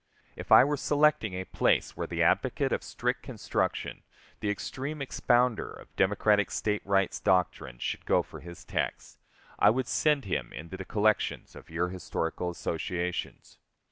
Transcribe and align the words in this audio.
If 0.35 0.51
I 0.51 0.63
were 0.63 0.77
selecting 0.77 1.35
a 1.35 1.43
place 1.45 1.95
where 1.95 2.07
the 2.07 2.23
advocate 2.23 2.71
of 2.71 2.81
strict 2.81 3.21
construction, 3.21 4.01
the 4.39 4.49
extreme 4.49 4.99
expounder 4.99 5.71
of 5.71 5.95
democratic 5.95 6.49
State 6.49 6.81
rights 6.87 7.19
doctrine 7.19 7.77
should 7.77 8.07
go 8.07 8.23
for 8.23 8.39
his 8.39 8.65
texts, 8.65 9.19
I 9.59 9.69
would 9.69 9.87
send 9.87 10.25
him 10.25 10.51
into 10.53 10.75
the 10.75 10.85
collections 10.85 11.55
of 11.55 11.69
your 11.69 11.89
historical 11.89 12.49
associations. 12.49 13.59